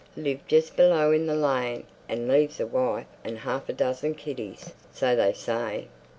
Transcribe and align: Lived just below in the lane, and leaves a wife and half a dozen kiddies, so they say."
Lived 0.17 0.47
just 0.49 0.75
below 0.75 1.11
in 1.11 1.27
the 1.27 1.35
lane, 1.35 1.83
and 2.09 2.27
leaves 2.27 2.59
a 2.59 2.65
wife 2.65 3.05
and 3.23 3.37
half 3.37 3.69
a 3.69 3.73
dozen 3.73 4.15
kiddies, 4.15 4.73
so 4.91 5.15
they 5.15 5.31
say." 5.31 5.89